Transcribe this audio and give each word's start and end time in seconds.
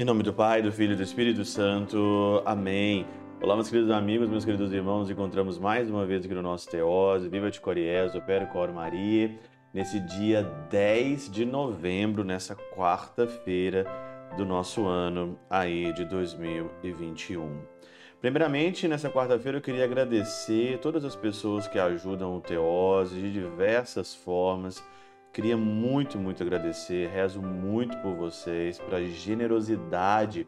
Em 0.00 0.04
nome 0.04 0.22
do 0.22 0.32
Pai, 0.32 0.62
do 0.62 0.72
Filho 0.72 0.94
e 0.94 0.96
do 0.96 1.02
Espírito 1.02 1.44
Santo. 1.44 2.42
Amém. 2.46 3.04
Olá, 3.42 3.54
meus 3.54 3.68
queridos 3.68 3.90
amigos, 3.90 4.30
meus 4.30 4.46
queridos 4.46 4.72
irmãos. 4.72 5.10
Encontramos 5.10 5.58
mais 5.58 5.90
uma 5.90 6.06
vez 6.06 6.24
aqui 6.24 6.32
no 6.32 6.40
nosso 6.40 6.70
Teose. 6.70 7.28
Viva 7.28 7.50
de 7.50 7.60
Coriés, 7.60 8.14
Opera 8.14 8.46
Cor 8.46 8.72
Maria. 8.72 9.38
Nesse 9.74 10.00
dia 10.00 10.42
10 10.70 11.30
de 11.30 11.44
novembro, 11.44 12.24
nessa 12.24 12.56
quarta-feira 12.56 13.84
do 14.38 14.46
nosso 14.46 14.86
ano 14.86 15.38
aí 15.50 15.92
de 15.92 16.06
2021. 16.06 17.60
Primeiramente, 18.20 18.86
nessa 18.86 19.08
quarta-feira 19.08 19.58
eu 19.58 19.62
queria 19.62 19.84
agradecer 19.84 20.78
todas 20.78 21.04
as 21.04 21.16
pessoas 21.16 21.66
que 21.66 21.78
ajudam 21.78 22.36
o 22.36 22.40
Teose 22.40 23.14
de 23.14 23.32
diversas 23.32 24.14
formas 24.14 24.82
Queria 25.32 25.56
muito, 25.56 26.18
muito 26.18 26.42
agradecer, 26.42 27.08
rezo 27.08 27.40
muito 27.40 27.96
por 27.98 28.16
vocês, 28.16 28.80
pela 28.80 29.00
generosidade 29.00 30.46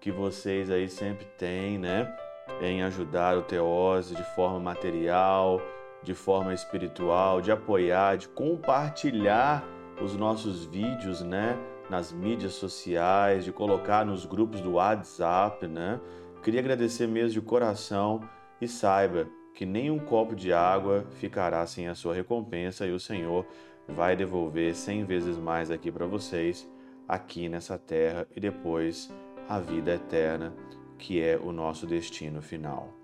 que 0.00 0.10
vocês 0.10 0.70
aí 0.70 0.88
sempre 0.88 1.24
têm, 1.38 1.78
né? 1.78 2.12
Em 2.60 2.82
ajudar 2.82 3.38
o 3.38 3.42
Teose 3.42 4.16
de 4.16 4.24
forma 4.34 4.58
material, 4.58 5.62
de 6.02 6.14
forma 6.14 6.52
espiritual, 6.52 7.40
de 7.40 7.52
apoiar, 7.52 8.16
de 8.16 8.26
compartilhar 8.26 9.64
os 10.02 10.16
nossos 10.16 10.64
vídeos, 10.64 11.22
né? 11.22 11.56
Nas 11.88 12.10
mídias 12.10 12.54
sociais, 12.54 13.44
de 13.44 13.52
colocar 13.52 14.04
nos 14.04 14.26
grupos 14.26 14.60
do 14.60 14.72
WhatsApp, 14.72 15.64
né? 15.68 16.00
Queria 16.42 16.60
agradecer 16.60 17.06
mesmo 17.06 17.30
de 17.30 17.40
coração 17.40 18.20
e 18.60 18.68
saiba 18.68 19.28
que 19.54 19.66
nenhum 19.66 19.98
copo 19.98 20.36
de 20.36 20.52
água 20.52 21.04
ficará 21.18 21.66
sem 21.66 21.88
a 21.88 21.94
sua 21.94 22.14
recompensa 22.14 22.86
e 22.86 22.92
o 22.92 23.00
Senhor 23.00 23.44
vai 23.88 24.14
devolver 24.14 24.74
cem 24.74 25.04
vezes 25.04 25.36
mais 25.36 25.70
aqui 25.70 25.90
para 25.90 26.06
vocês, 26.06 26.68
aqui 27.08 27.48
nessa 27.48 27.76
terra 27.76 28.26
e 28.36 28.40
depois 28.40 29.12
a 29.48 29.58
vida 29.58 29.94
eterna, 29.94 30.54
que 30.96 31.20
é 31.20 31.36
o 31.36 31.52
nosso 31.52 31.86
destino 31.86 32.40
final. 32.40 32.94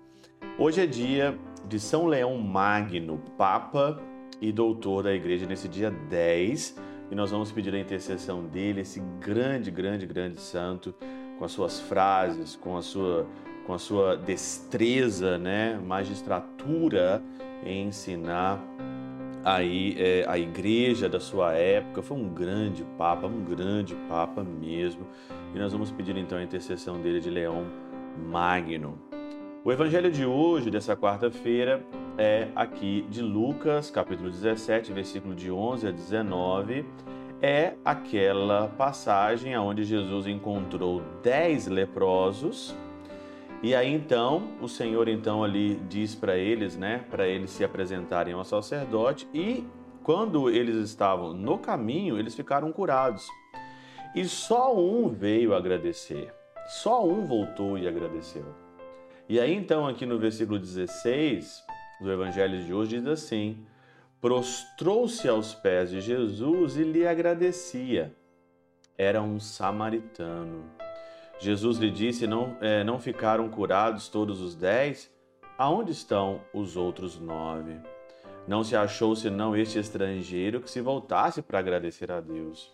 Hoje 0.57 0.81
é 0.81 0.85
dia 0.85 1.37
de 1.67 1.79
São 1.79 2.05
Leão 2.05 2.37
Magno, 2.37 3.21
Papa 3.37 3.99
e 4.39 4.51
Doutor 4.51 5.03
da 5.03 5.13
Igreja, 5.13 5.45
nesse 5.45 5.67
dia 5.67 5.91
10, 5.91 6.79
e 7.11 7.15
nós 7.15 7.31
vamos 7.31 7.51
pedir 7.51 7.75
a 7.75 7.79
intercessão 7.79 8.45
dele, 8.45 8.81
esse 8.81 9.01
grande, 9.19 9.69
grande, 9.69 10.05
grande 10.05 10.39
santo, 10.39 10.95
com 11.37 11.45
as 11.45 11.51
suas 11.51 11.79
frases, 11.79 12.55
com 12.55 12.77
a 12.77 12.81
sua, 12.81 13.25
com 13.65 13.73
a 13.73 13.79
sua 13.79 14.15
destreza, 14.15 15.37
né, 15.37 15.79
magistratura 15.83 17.21
em 17.63 17.87
ensinar 17.87 18.61
aí 19.43 19.95
é, 19.99 20.25
a 20.27 20.39
igreja 20.39 21.07
da 21.07 21.19
sua 21.19 21.53
época, 21.53 22.01
foi 22.01 22.17
um 22.17 22.27
grande 22.27 22.83
papa, 22.97 23.27
um 23.27 23.43
grande 23.43 23.93
papa 24.09 24.43
mesmo. 24.43 25.05
E 25.53 25.59
nós 25.59 25.71
vamos 25.71 25.91
pedir 25.91 26.17
então 26.17 26.37
a 26.37 26.43
intercessão 26.43 26.99
dele 26.99 27.19
de 27.19 27.29
Leão 27.29 27.67
Magno. 28.17 28.99
O 29.63 29.71
evangelho 29.71 30.11
de 30.11 30.25
hoje, 30.25 30.71
dessa 30.71 30.95
quarta-feira, 30.95 31.83
é 32.17 32.47
aqui 32.55 33.05
de 33.09 33.21
Lucas, 33.21 33.91
capítulo 33.91 34.29
17, 34.29 34.91
versículo 34.93 35.35
de 35.35 35.51
11 35.51 35.87
a 35.87 35.91
19. 35.91 36.85
É 37.41 37.73
aquela 37.83 38.67
passagem 38.69 39.57
onde 39.57 39.83
Jesus 39.83 40.25
encontrou 40.25 41.01
dez 41.21 41.67
leprosos 41.67 42.75
e 43.61 43.73
aí 43.73 43.91
então 43.91 44.49
o 44.61 44.67
Senhor 44.67 45.07
então 45.07 45.43
ali 45.43 45.75
diz 45.89 46.13
para 46.13 46.37
eles, 46.37 46.77
né, 46.77 47.03
para 47.09 47.27
eles 47.27 47.49
se 47.49 47.63
apresentarem 47.63 48.33
ao 48.33 48.43
sacerdote 48.43 49.27
e 49.33 49.65
quando 50.03 50.51
eles 50.51 50.75
estavam 50.75 51.33
no 51.33 51.57
caminho, 51.57 52.19
eles 52.19 52.35
ficaram 52.35 52.71
curados. 52.71 53.27
E 54.13 54.23
só 54.25 54.77
um 54.77 55.09
veio 55.09 55.55
agradecer. 55.55 56.31
Só 56.67 57.03
um 57.03 57.25
voltou 57.25 57.75
e 57.75 57.87
agradeceu. 57.87 58.45
E 59.27 59.39
aí 59.39 59.53
então 59.53 59.87
aqui 59.87 60.05
no 60.05 60.19
versículo 60.19 60.59
16 60.59 61.63
do 61.99 62.11
evangelho 62.11 62.63
de 62.63 62.71
hoje 62.71 62.99
diz 62.99 63.07
assim: 63.07 63.65
Prostrou-se 64.21 65.27
aos 65.27 65.53
pés 65.53 65.91
de 65.91 66.01
Jesus 66.01 66.77
e 66.77 66.83
lhe 66.83 67.05
agradecia. 67.07 68.15
Era 68.97 69.21
um 69.21 69.39
samaritano. 69.39 70.63
Jesus 71.39 71.77
lhe 71.77 71.91
disse: 71.91 72.25
Não, 72.25 72.57
é, 72.61 72.83
não 72.83 72.99
ficaram 72.99 73.49
curados 73.49 74.07
todos 74.07 74.41
os 74.41 74.55
dez? 74.55 75.11
Aonde 75.57 75.91
estão 75.91 76.41
os 76.53 76.75
outros 76.75 77.19
nove? 77.19 77.79
Não 78.47 78.63
se 78.63 78.75
achou 78.75 79.15
senão 79.15 79.55
este 79.55 79.79
estrangeiro 79.79 80.61
que 80.61 80.69
se 80.69 80.81
voltasse 80.81 81.41
para 81.41 81.59
agradecer 81.59 82.11
a 82.11 82.21
Deus. 82.21 82.71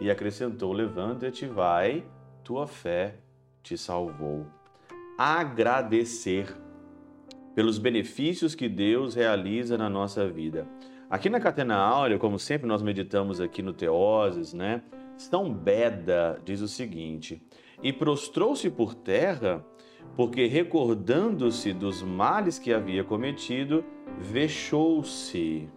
E 0.00 0.10
acrescentou: 0.10 0.72
Levanta-te, 0.72 1.46
vai, 1.46 2.04
tua 2.42 2.66
fé 2.66 3.16
te 3.62 3.76
salvou. 3.76 4.46
Agradecer 5.18 6.56
pelos 7.54 7.78
benefícios 7.78 8.54
que 8.54 8.68
Deus 8.68 9.14
realiza 9.14 9.76
na 9.76 9.88
nossa 9.88 10.28
vida. 10.28 10.66
Aqui 11.08 11.28
na 11.28 11.40
Catena 11.40 11.76
Áurea, 11.76 12.18
como 12.18 12.38
sempre 12.38 12.68
nós 12.68 12.82
meditamos 12.82 13.40
aqui 13.40 13.62
no 13.62 13.72
Teoses, 13.72 14.52
né? 14.54 14.82
São 15.16 15.52
Beda 15.52 16.40
diz 16.44 16.60
o 16.60 16.68
seguinte: 16.68 17.42
e 17.82 17.92
prostrou-se 17.92 18.68
por 18.70 18.94
terra, 18.94 19.64
porque 20.16 20.46
recordando-se 20.46 21.72
dos 21.72 22.02
males 22.02 22.58
que 22.58 22.72
havia 22.72 23.02
cometido, 23.02 23.84
vexou-se. 24.18 25.68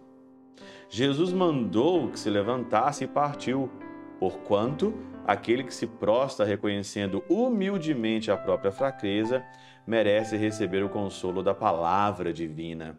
Jesus 0.88 1.32
mandou 1.32 2.08
que 2.08 2.18
se 2.18 2.30
levantasse 2.30 3.04
e 3.04 3.08
partiu, 3.08 3.70
porquanto 4.20 4.94
aquele 5.26 5.64
que 5.64 5.74
se 5.74 5.86
prostra 5.86 6.44
reconhecendo 6.44 7.24
humildemente 7.28 8.30
a 8.30 8.36
própria 8.36 8.70
fraqueza 8.70 9.42
merece 9.86 10.36
receber 10.36 10.82
o 10.84 10.88
consolo 10.88 11.42
da 11.42 11.54
palavra 11.54 12.32
divina 12.32 12.96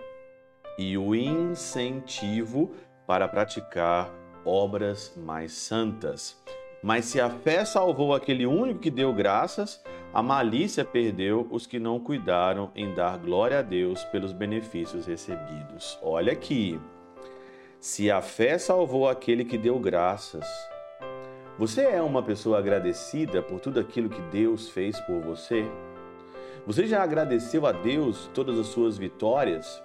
e 0.77 0.97
o 0.97 1.15
incentivo 1.15 2.71
para 3.07 3.27
praticar 3.27 4.11
obras 4.43 5.13
mais 5.17 5.53
santas. 5.53 6.41
Mas 6.83 7.05
se 7.05 7.19
a 7.19 7.29
fé 7.29 7.65
salvou 7.65 8.13
aquele 8.13 8.45
único 8.45 8.79
que 8.79 8.91
deu 8.91 9.11
graças, 9.13 9.83
a 10.13 10.21
malícia 10.21 10.85
perdeu 10.85 11.47
os 11.49 11.65
que 11.65 11.79
não 11.79 11.99
cuidaram 11.99 12.71
em 12.75 12.93
dar 12.93 13.17
glória 13.17 13.59
a 13.59 13.61
Deus 13.61 14.03
pelos 14.05 14.31
benefícios 14.31 15.07
recebidos. 15.07 15.97
Olha 16.01 16.31
aqui. 16.31 16.79
Se 17.79 18.09
a 18.09 18.21
fé 18.21 18.57
salvou 18.57 19.09
aquele 19.09 19.43
que 19.43 19.57
deu 19.57 19.79
graças, 19.79 20.45
você 21.57 21.83
é 21.83 22.01
uma 22.01 22.21
pessoa 22.21 22.59
agradecida 22.59 23.41
por 23.41 23.59
tudo 23.59 23.79
aquilo 23.79 24.09
que 24.09 24.21
Deus 24.23 24.69
fez 24.69 24.99
por 25.01 25.21
você? 25.21 25.65
Você 26.65 26.87
já 26.87 27.03
agradeceu 27.03 27.67
a 27.67 27.71
Deus 27.71 28.27
todas 28.33 28.57
as 28.57 28.65
suas 28.67 28.97
vitórias? 28.97 29.83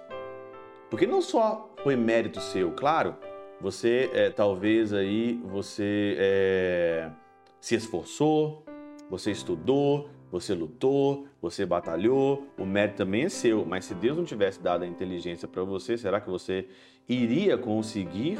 Porque 0.89 1.05
não 1.05 1.21
só 1.21 1.71
foi 1.83 1.95
mérito 1.95 2.41
seu, 2.41 2.71
claro, 2.71 3.15
você 3.61 4.09
é, 4.13 4.31
talvez 4.31 4.91
aí 4.91 5.39
você 5.45 6.17
é, 6.17 7.11
se 7.59 7.75
esforçou, 7.75 8.65
você 9.11 9.29
estudou, 9.29 10.09
você 10.31 10.55
lutou, 10.55 11.27
você 11.39 11.67
batalhou, 11.67 12.47
o 12.57 12.65
mérito 12.65 12.97
também 12.97 13.25
é 13.25 13.29
seu. 13.29 13.63
Mas 13.63 13.85
se 13.85 13.93
Deus 13.93 14.17
não 14.17 14.23
tivesse 14.23 14.59
dado 14.59 14.83
a 14.83 14.87
inteligência 14.87 15.47
para 15.47 15.63
você, 15.63 15.95
será 15.99 16.19
que 16.19 16.31
você 16.31 16.67
iria 17.07 17.59
conseguir? 17.59 18.39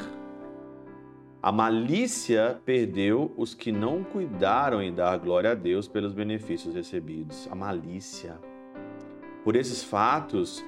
A 1.44 1.52
malícia 1.52 2.62
perdeu 2.64 3.34
os 3.36 3.56
que 3.56 3.72
não 3.72 4.04
cuidaram 4.04 4.80
em 4.80 4.94
dar 4.94 5.18
glória 5.18 5.54
a 5.54 5.56
Deus 5.56 5.88
pelos 5.88 6.14
benefícios 6.14 6.76
recebidos. 6.76 7.50
A 7.52 7.56
malícia. 7.56 8.38
Por 9.44 9.56
esses 9.56 9.84
fatos, 9.84 10.64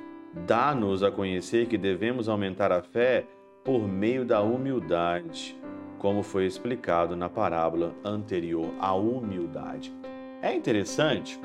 dá-nos 0.47 1.03
a 1.03 1.11
conhecer 1.11 1.67
que 1.67 1.77
devemos 1.77 2.27
aumentar 2.27 2.71
a 2.71 2.81
fé 2.81 3.27
por 3.63 3.87
meio 3.87 4.25
da 4.25 4.41
humildade, 4.41 5.55
como 5.99 6.23
foi 6.23 6.47
explicado 6.47 7.15
na 7.15 7.29
parábola 7.29 7.93
anterior, 8.03 8.73
a 8.79 8.95
humildade. 8.95 9.93
É 10.41 10.55
interessante 10.55 11.39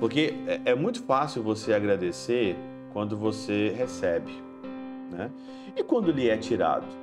porque 0.00 0.34
é, 0.48 0.72
é 0.72 0.74
muito 0.74 1.04
fácil 1.04 1.40
você 1.40 1.72
agradecer 1.72 2.56
quando 2.92 3.16
você 3.16 3.68
recebe, 3.68 4.32
né? 5.12 5.30
E 5.76 5.84
quando 5.84 6.10
lhe 6.10 6.28
é 6.28 6.36
tirado? 6.36 7.01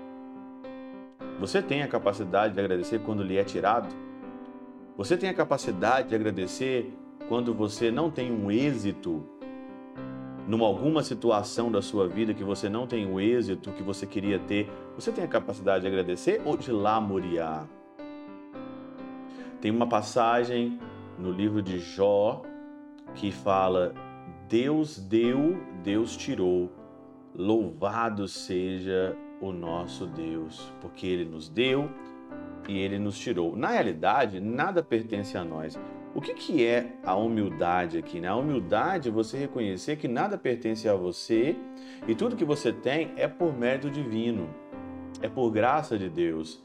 Você 1.40 1.62
tem 1.62 1.82
a 1.82 1.88
capacidade 1.88 2.54
de 2.54 2.60
agradecer 2.60 3.00
quando 3.00 3.24
lhe 3.24 3.38
é 3.38 3.44
tirado? 3.46 3.88
Você 4.98 5.16
tem 5.16 5.30
a 5.30 5.34
capacidade 5.34 6.10
de 6.10 6.16
agradecer 6.16 6.94
quando 7.30 7.54
você 7.54 7.90
não 7.90 8.12
tem 8.12 8.30
um 8.30 8.52
êxito 8.52 9.24
numa 10.46 10.66
alguma 10.66 11.02
situação 11.02 11.72
da 11.72 11.82
sua 11.82 12.10
vida 12.10 12.34
que 12.34 12.44
você 12.44 12.68
não 12.68 12.86
tem 12.86 13.10
o 13.10 13.22
êxito 13.22 13.72
que 13.72 13.84
você 13.84 14.06
queria 14.06 14.38
ter, 14.40 14.70
você 14.96 15.12
tem 15.14 15.24
a 15.24 15.28
capacidade 15.28 15.82
de 15.82 15.88
agradecer 15.88 16.42
ou 16.44 16.58
de 16.58 16.72
lamuriar? 16.74 17.66
Tem 19.62 19.72
uma 19.72 19.88
passagem 19.88 20.78
no 21.18 21.32
livro 21.32 21.62
de 21.62 21.80
Jó 21.80 22.42
que 23.16 23.32
fala: 23.32 23.94
Deus 24.50 25.00
deu, 25.00 25.58
Deus 25.84 26.18
tirou, 26.18 26.70
Louvado 27.34 28.28
seja 28.28 29.16
o 29.42 29.52
nosso 29.52 30.06
Deus, 30.06 30.72
porque 30.82 31.08
Ele 31.08 31.26
nos 31.26 31.50
deu 31.50 31.90
e 32.68 32.78
Ele 32.78 33.00
nos 33.00 33.18
tirou. 33.18 33.56
Na 33.56 33.70
realidade, 33.70 34.40
nada 34.40 34.84
pertence 34.84 35.38
a 35.38 35.44
nós. 35.44 35.80
O 36.14 36.22
que, 36.22 36.34
que 36.34 36.66
é 36.66 36.94
a 37.04 37.16
humildade 37.16 37.98
aqui? 37.98 38.20
Né? 38.20 38.28
A 38.28 38.36
humildade 38.36 39.10
é 39.10 39.12
você 39.12 39.38
reconhecer 39.38 39.98
que 39.98 40.08
nada 40.08 40.38
pertence 40.38 40.90
a 40.90 40.96
você 40.96 41.56
e 42.08 42.16
tudo 42.16 42.36
que 42.36 42.46
você 42.46 42.74
tem 42.74 43.14
é 43.16 43.28
por 43.28 43.54
mérito 43.54 43.90
divino, 43.90 44.50
é 45.22 45.30
por 45.30 45.52
graça 45.52 45.98
de 45.98 46.10
Deus. 46.10 46.64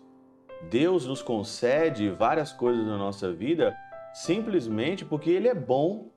Deus 0.70 1.06
nos 1.06 1.20
concede 1.20 2.08
várias 2.08 2.52
coisas 2.52 2.86
na 2.86 2.96
nossa 2.96 3.30
vida 3.32 3.76
simplesmente 4.14 5.04
porque 5.04 5.30
Ele 5.30 5.48
é 5.48 5.54
bom, 5.54 6.10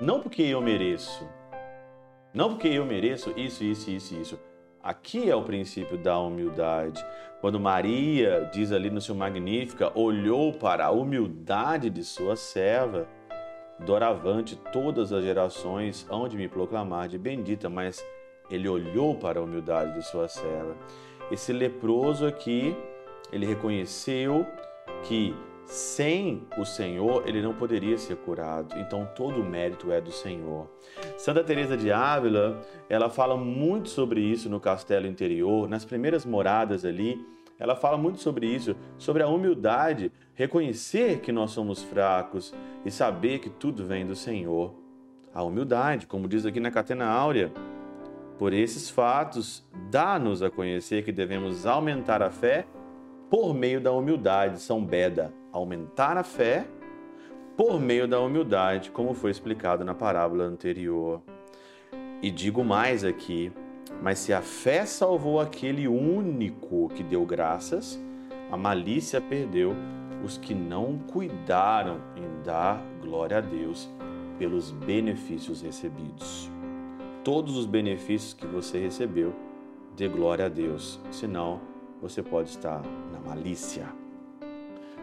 não 0.00 0.20
porque 0.20 0.42
eu 0.42 0.60
mereço. 0.60 1.28
Não 2.32 2.50
porque 2.50 2.68
eu 2.68 2.84
mereço 2.84 3.32
isso, 3.36 3.64
isso, 3.64 3.90
isso, 3.90 4.14
isso. 4.14 4.40
Aqui 4.88 5.28
é 5.28 5.36
o 5.36 5.42
princípio 5.42 5.98
da 5.98 6.18
humildade. 6.18 7.04
Quando 7.42 7.60
Maria, 7.60 8.48
diz 8.50 8.72
ali 8.72 8.88
no 8.88 9.02
seu 9.02 9.14
Magnífica, 9.14 9.92
olhou 9.94 10.50
para 10.50 10.86
a 10.86 10.90
humildade 10.90 11.90
de 11.90 12.02
sua 12.02 12.36
serva, 12.36 13.06
doravante 13.80 14.56
todas 14.72 15.12
as 15.12 15.22
gerações 15.22 16.06
hão 16.08 16.26
de 16.26 16.38
me 16.38 16.48
proclamar 16.48 17.06
de 17.06 17.18
bendita, 17.18 17.68
mas 17.68 18.02
ele 18.50 18.66
olhou 18.66 19.14
para 19.14 19.40
a 19.40 19.42
humildade 19.42 19.92
de 19.92 20.06
sua 20.06 20.26
serva. 20.26 20.74
Esse 21.30 21.52
leproso 21.52 22.26
aqui, 22.26 22.74
ele 23.30 23.44
reconheceu 23.44 24.46
que 25.02 25.36
sem 25.68 26.46
o 26.56 26.64
Senhor, 26.64 27.28
ele 27.28 27.42
não 27.42 27.52
poderia 27.52 27.98
ser 27.98 28.16
curado. 28.16 28.74
Então 28.78 29.06
todo 29.14 29.40
o 29.40 29.44
mérito 29.44 29.92
é 29.92 30.00
do 30.00 30.10
Senhor. 30.10 30.66
Santa 31.18 31.44
Teresa 31.44 31.76
de 31.76 31.92
Ávila, 31.92 32.58
ela 32.88 33.10
fala 33.10 33.36
muito 33.36 33.90
sobre 33.90 34.20
isso 34.20 34.48
no 34.48 34.58
castelo 34.58 35.06
interior, 35.06 35.68
nas 35.68 35.84
primeiras 35.84 36.24
moradas 36.24 36.86
ali, 36.86 37.22
ela 37.58 37.76
fala 37.76 37.98
muito 37.98 38.18
sobre 38.18 38.46
isso, 38.46 38.74
sobre 38.96 39.22
a 39.22 39.28
humildade, 39.28 40.10
reconhecer 40.32 41.20
que 41.20 41.32
nós 41.32 41.50
somos 41.50 41.82
fracos 41.82 42.54
e 42.82 42.90
saber 42.90 43.40
que 43.40 43.50
tudo 43.50 43.84
vem 43.84 44.06
do 44.06 44.16
Senhor. 44.16 44.74
A 45.34 45.42
humildade, 45.42 46.06
como 46.06 46.28
diz 46.28 46.46
aqui 46.46 46.60
na 46.60 46.70
Catena 46.70 47.06
Áurea, 47.06 47.52
por 48.38 48.54
esses 48.54 48.88
fatos, 48.88 49.66
dá-nos 49.90 50.42
a 50.42 50.48
conhecer 50.48 51.04
que 51.04 51.12
devemos 51.12 51.66
aumentar 51.66 52.22
a 52.22 52.30
fé 52.30 52.64
por 53.28 53.52
meio 53.52 53.80
da 53.80 53.92
humildade, 53.92 54.60
São 54.60 54.82
Beda, 54.82 55.34
aumentar 55.52 56.16
a 56.16 56.22
fé 56.22 56.66
por 57.56 57.80
meio 57.80 58.06
da 58.06 58.20
humildade, 58.20 58.90
como 58.90 59.14
foi 59.14 59.30
explicado 59.30 59.84
na 59.84 59.94
parábola 59.94 60.44
anterior. 60.44 61.20
E 62.22 62.30
digo 62.30 62.64
mais 62.64 63.04
aqui, 63.04 63.52
mas 64.02 64.18
se 64.18 64.32
a 64.32 64.40
fé 64.40 64.86
salvou 64.86 65.40
aquele 65.40 65.88
único 65.88 66.88
que 66.90 67.02
deu 67.02 67.24
graças, 67.24 67.98
a 68.50 68.56
malícia 68.56 69.20
perdeu 69.20 69.74
os 70.24 70.38
que 70.38 70.54
não 70.54 70.98
cuidaram 70.98 72.00
em 72.16 72.42
dar 72.42 72.82
glória 73.00 73.38
a 73.38 73.40
Deus 73.40 73.88
pelos 74.38 74.70
benefícios 74.70 75.62
recebidos. 75.62 76.50
Todos 77.24 77.56
os 77.56 77.66
benefícios 77.66 78.32
que 78.32 78.46
você 78.46 78.78
recebeu, 78.78 79.34
dê 79.96 80.08
glória 80.08 80.46
a 80.46 80.48
Deus, 80.48 81.00
senão 81.10 81.60
você 82.00 82.22
pode 82.22 82.50
estar 82.50 82.82
na 83.12 83.20
malícia. 83.20 84.07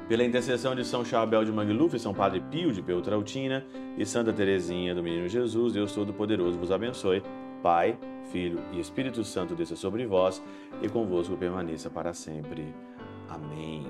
Pela 0.08 0.24
intercessão 0.24 0.76
de 0.76 0.86
São 0.86 1.04
Chabel 1.04 1.44
de 1.44 1.52
Mangluf, 1.52 1.98
São 1.98 2.14
Padre 2.14 2.40
Pio 2.40 2.72
de 2.72 2.82
Peltrautina 2.82 3.66
e 3.98 4.06
Santa 4.06 4.32
Teresinha 4.32 4.94
do 4.94 5.02
Menino 5.02 5.28
Jesus, 5.28 5.74
Deus 5.74 5.94
Todo-Poderoso 5.94 6.60
vos 6.60 6.72
abençoe. 6.72 7.24
Pai, 7.64 7.98
Filho 8.32 8.60
e 8.72 8.80
Espírito 8.80 9.24
Santo 9.24 9.56
desça 9.56 9.76
sobre 9.76 10.06
vós 10.06 10.44
e 10.82 10.88
convosco 10.88 11.36
permaneça 11.36 11.90
para 11.90 12.14
sempre. 12.14 12.72
Amém. 13.28 13.88